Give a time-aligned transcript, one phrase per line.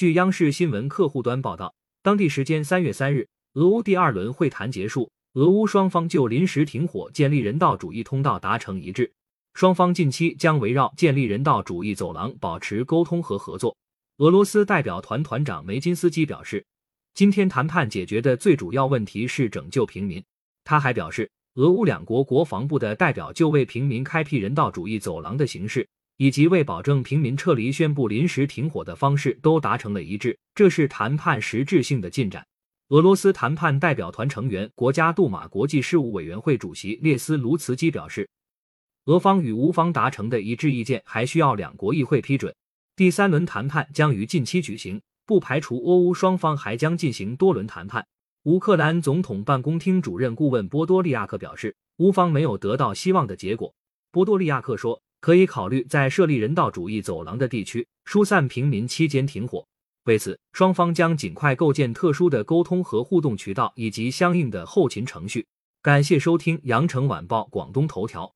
[0.00, 9.12] 据央视新闻客户端报道，当地时间三月三日，俄乌第二轮会谈结束，俄乌双方就临时停火、建立人道主义通道达成一致。
[9.52, 13.76] 双方近期将围绕建立人道主义走廊保持沟通和合作。
[14.16, 16.64] 俄罗斯代表团团长梅金斯基表示，
[17.12, 20.24] 今天谈判解决的最主要问题是拯救平民。
[20.64, 25.86] 他还表示，俄乌两国国防部的代表就为平民开辟人道主义走廊的形式。
[26.20, 32.46] 以及为保证平民撤离，宣布临时停火的方式都达成了一致，这是谈判实质性的进展。
[32.90, 38.28] 俄罗斯谈判代表团成员、国家杜马国际事务委员会主席列斯卢茨基表示，
[39.06, 42.54] 俄方与乌方达成的一致意见还需要两国议会批准。
[42.96, 48.06] 第三轮谈判将于近期举行，不排除俄乌双方还将进行多轮谈判。
[48.42, 53.72] 乌克兰总统办公厅主任顾问波多利亚克表示，乌方没有得到希望的结果。
[54.10, 55.00] 波多利亚克说。
[55.20, 59.66] 可以考虑在设立人道主义走廊的地区疏散平民期间停火。
[60.04, 65.46] 为此，双方将尽快构建特殊的沟通和互动渠道以及相应的后勤程序。
[65.82, 68.32] 感谢收听羊城晚报广东头条。